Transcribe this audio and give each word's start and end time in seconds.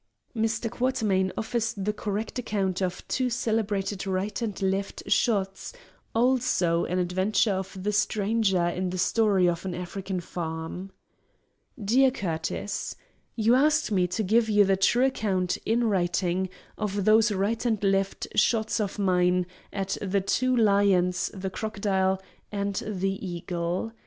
Quatermain 0.35 1.31
offers 1.37 1.73
the 1.73 1.93
correct 1.93 2.39
account 2.39 2.81
of 2.81 3.07
two 3.07 3.29
celebrated 3.29 4.07
right 4.07 4.41
and 4.41 4.59
left 4.59 5.03
shots, 5.11 5.73
also 6.15 6.85
an 6.85 6.97
adventure 6.97 7.51
of 7.53 7.83
the 7.83 7.91
stranger 7.91 8.65
in 8.69 8.89
the 8.89 8.97
Story 8.97 9.47
of 9.47 9.63
an 9.63 9.75
African 9.75 10.19
Farm. 10.19 10.91
DEAR 11.79 12.09
CURTIS,—You 12.09 13.53
ask 13.53 13.91
me 13.91 14.07
to 14.07 14.23
give 14.23 14.49
you 14.49 14.65
the 14.65 14.75
true 14.75 15.05
account, 15.05 15.57
in 15.67 15.83
writing, 15.83 16.49
of 16.79 17.05
those 17.05 17.31
right 17.31 17.63
and 17.63 17.83
left 17.83 18.27
shots 18.35 18.79
of 18.79 18.97
mine 18.97 19.45
at 19.71 19.97
the 20.01 20.21
two 20.21 20.57
lions, 20.57 21.29
the 21.31 21.51
crocodile, 21.51 22.19
and 22.51 22.81
the 22.87 23.23
eagle. 23.23 23.91